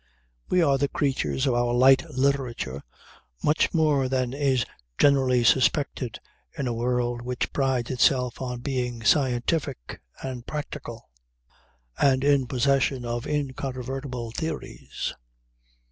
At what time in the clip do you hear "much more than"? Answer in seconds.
3.43-4.33